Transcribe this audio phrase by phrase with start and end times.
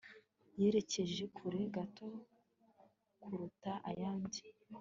[0.59, 2.07] Yerekeje kure gato
[3.21, 4.41] kuruta ayandi